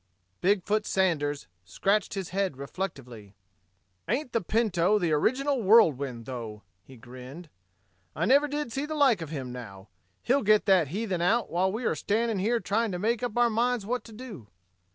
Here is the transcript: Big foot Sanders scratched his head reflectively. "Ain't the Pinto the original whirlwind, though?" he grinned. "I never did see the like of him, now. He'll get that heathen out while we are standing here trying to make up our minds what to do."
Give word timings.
Big 0.41 0.63
foot 0.63 0.87
Sanders 0.87 1.45
scratched 1.63 2.15
his 2.15 2.29
head 2.29 2.57
reflectively. 2.57 3.35
"Ain't 4.07 4.31
the 4.33 4.41
Pinto 4.41 4.97
the 4.97 5.11
original 5.11 5.61
whirlwind, 5.61 6.25
though?" 6.25 6.63
he 6.83 6.97
grinned. 6.97 7.49
"I 8.15 8.25
never 8.25 8.47
did 8.47 8.71
see 8.71 8.87
the 8.87 8.95
like 8.95 9.21
of 9.21 9.29
him, 9.29 9.51
now. 9.51 9.89
He'll 10.23 10.41
get 10.41 10.65
that 10.65 10.87
heathen 10.87 11.21
out 11.21 11.51
while 11.51 11.71
we 11.71 11.85
are 11.85 11.93
standing 11.93 12.39
here 12.39 12.59
trying 12.59 12.91
to 12.93 12.97
make 12.97 13.21
up 13.21 13.37
our 13.37 13.51
minds 13.51 13.85
what 13.85 14.03
to 14.05 14.11
do." 14.11 14.47